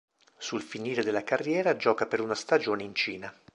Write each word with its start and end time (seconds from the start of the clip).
Sul 0.39 0.63
finire 0.63 1.03
dalla 1.03 1.23
carriera 1.23 1.75
gioca 1.75 2.07
per 2.07 2.21
una 2.21 2.33
stagione 2.33 2.81
in 2.81 2.95
Cina. 2.95 3.31